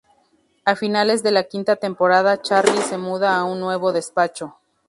[0.65, 4.57] A finales de la quinta temporada, Charlie se muda a un nuevo despacho.